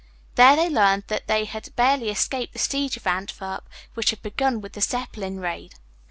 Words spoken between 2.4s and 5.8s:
the siege of Antwerp, which had begun with the Zeppelin raid.